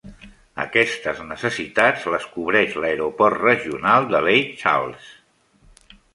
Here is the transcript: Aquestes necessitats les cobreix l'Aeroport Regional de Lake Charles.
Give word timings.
Aquestes 0.61 1.19
necessitats 1.31 2.07
les 2.13 2.25
cobreix 2.37 2.73
l'Aeroport 2.85 3.39
Regional 3.43 4.09
de 4.15 4.25
Lake 4.31 4.59
Charles. 4.65 5.13